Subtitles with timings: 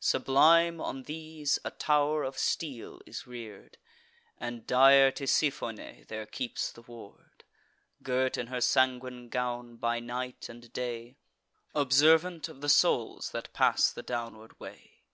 [0.00, 3.78] Sublime on these a tow'r of steel is rear'd;
[4.38, 7.42] And dire Tisiphone there keeps the ward,
[8.02, 11.16] Girt in her sanguine gown, by night and day,
[11.74, 15.04] Observant of the souls that pass the downward way.